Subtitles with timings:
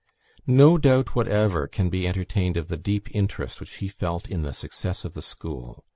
[0.47, 4.51] No doubt whatever can be entertained of the deep interest which he felt in the
[4.51, 5.83] success of the school.